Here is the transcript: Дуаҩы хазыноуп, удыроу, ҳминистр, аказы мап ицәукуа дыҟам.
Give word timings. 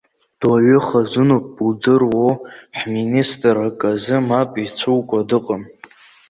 Дуаҩы 0.39 0.77
хазыноуп, 0.85 1.45
удыроу, 1.67 2.31
ҳминистр, 2.79 3.55
аказы 3.67 4.17
мап 4.27 4.51
ицәукуа 4.63 5.21
дыҟам. 5.29 5.63